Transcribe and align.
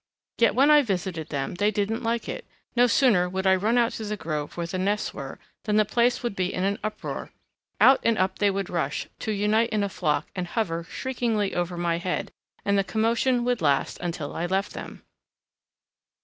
Yet 0.39 0.55
when 0.55 0.71
I 0.71 0.81
visited 0.81 1.29
them 1.29 1.53
they 1.53 1.69
didn't 1.69 2.01
like 2.01 2.27
it; 2.27 2.47
no 2.75 2.87
sooner 2.87 3.29
would 3.29 3.45
I 3.45 3.53
run 3.55 3.77
out 3.77 3.91
to 3.91 4.03
the 4.03 4.17
grove 4.17 4.57
where 4.57 4.65
the 4.65 4.79
nests 4.79 5.13
were 5.13 5.37
than 5.65 5.75
the 5.75 5.85
place 5.85 6.23
would 6.23 6.35
be 6.35 6.51
in 6.51 6.63
an 6.63 6.79
uproar. 6.83 7.31
Out 7.79 7.99
and 8.01 8.17
up 8.17 8.39
they 8.39 8.49
would 8.49 8.67
rush, 8.67 9.07
to 9.19 9.31
unite 9.31 9.69
in 9.69 9.83
a 9.83 9.89
flock 9.89 10.25
and 10.35 10.47
hover 10.47 10.85
shrieking 10.85 11.37
over 11.53 11.77
my 11.77 11.99
head, 11.99 12.31
and 12.65 12.79
the 12.79 12.83
commotion 12.83 13.43
would 13.43 13.61
last 13.61 13.99
until 13.99 14.35
I 14.35 14.47
left 14.47 14.73
them. 14.73 15.03